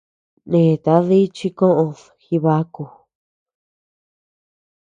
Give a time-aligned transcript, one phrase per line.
[0.51, 2.83] Nèta dí chi koʼöd Jibaku.